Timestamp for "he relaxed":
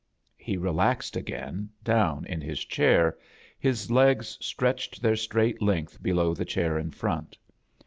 0.39-1.15